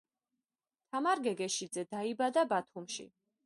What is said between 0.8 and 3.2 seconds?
თამარ გეგეშიძე დაიბადა ბათუმში